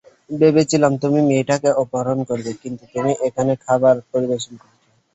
[0.33, 4.73] ভেবেছিলাম তুমি মেয়েটাকে অপহরণ করবে, কিন্তু তুমি এখানে খাবার পরিবেশন করছ!